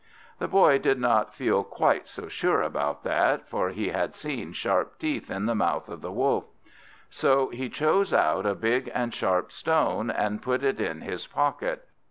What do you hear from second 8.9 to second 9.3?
and